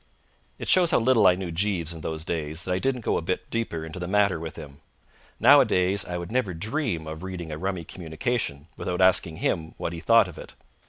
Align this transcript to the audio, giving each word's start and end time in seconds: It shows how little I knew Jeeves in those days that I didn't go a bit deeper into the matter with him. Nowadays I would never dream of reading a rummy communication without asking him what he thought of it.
It 0.57 0.67
shows 0.67 0.89
how 0.89 0.97
little 0.97 1.27
I 1.27 1.35
knew 1.35 1.51
Jeeves 1.51 1.93
in 1.93 2.01
those 2.01 2.25
days 2.25 2.63
that 2.63 2.71
I 2.71 2.79
didn't 2.79 3.05
go 3.05 3.17
a 3.17 3.21
bit 3.21 3.47
deeper 3.51 3.85
into 3.85 3.99
the 3.99 4.07
matter 4.07 4.39
with 4.39 4.55
him. 4.55 4.81
Nowadays 5.39 6.05
I 6.05 6.17
would 6.17 6.31
never 6.31 6.55
dream 6.55 7.05
of 7.05 7.21
reading 7.21 7.51
a 7.51 7.57
rummy 7.59 7.83
communication 7.83 8.67
without 8.75 8.99
asking 8.99 9.35
him 9.35 9.75
what 9.77 9.93
he 9.93 9.99
thought 9.99 10.27
of 10.27 10.39
it. 10.39 10.55